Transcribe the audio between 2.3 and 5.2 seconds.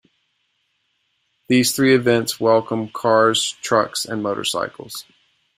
welcome cars, trucks, and motorcycles.